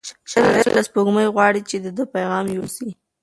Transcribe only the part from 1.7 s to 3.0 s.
د ده پیغام یوسي.